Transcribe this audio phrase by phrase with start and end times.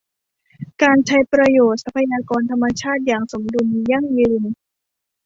[0.83, 4.49] การใช้ประโยชน์ทรัพยากรธรรมชาติอย่างสมดุล ยั่งยืน